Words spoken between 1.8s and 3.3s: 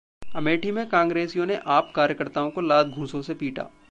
कार्यकर्ताओं को लात-घूंसों